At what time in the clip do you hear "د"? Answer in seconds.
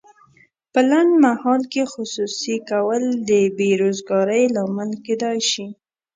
3.29-3.31